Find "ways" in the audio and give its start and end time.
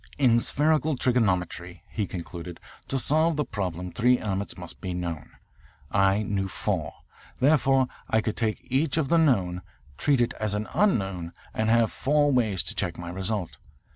12.31-12.63